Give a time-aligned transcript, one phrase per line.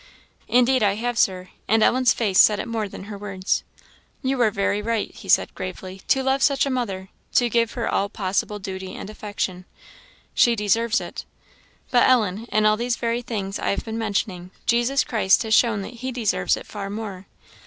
[0.47, 3.61] "Indeed I have, Sir;" and Ellen's face said it more than her words.
[4.23, 7.87] "You are very right," he said, gravely, "to love such a mother to give her
[7.87, 9.63] all possible duty and affection;
[10.33, 11.23] she deserves it.
[11.91, 15.83] But, Ellen, in all these very things I have been mentioning, Jesus Christ has shown
[15.83, 17.27] that he deserves it far more.